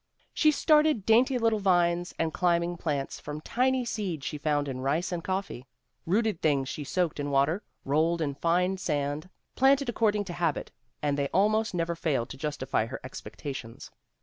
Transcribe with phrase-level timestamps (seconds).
[0.33, 5.11] "She started dainty little vines and climbing plants from tiny seeds she found in rice
[5.11, 5.67] and coffee.
[6.07, 10.71] Rooted things she soaked in water, rolled in fine sand, planted according to habit,
[11.03, 13.91] and they almost never failed to justify her expectations.